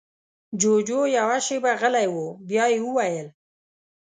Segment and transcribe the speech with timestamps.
[0.59, 2.15] جُوجُو يوه شېبه غلی و،
[2.47, 3.27] بيا يې وويل: